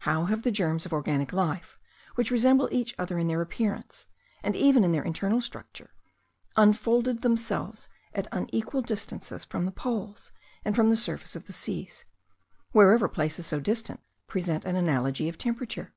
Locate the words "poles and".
9.70-10.74